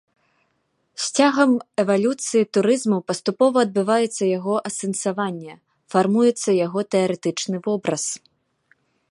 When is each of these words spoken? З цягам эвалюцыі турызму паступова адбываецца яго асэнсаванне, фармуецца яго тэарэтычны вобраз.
З 1.03 1.09
цягам 1.17 1.51
эвалюцыі 1.83 2.47
турызму 2.57 2.99
паступова 3.09 3.57
адбываецца 3.67 4.23
яго 4.37 4.55
асэнсаванне, 4.71 5.53
фармуецца 5.97 6.49
яго 6.65 6.79
тэарэтычны 6.97 7.57
вобраз. 7.71 8.05